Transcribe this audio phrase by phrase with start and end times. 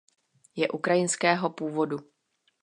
[0.55, 1.99] Je ukrajinského původu.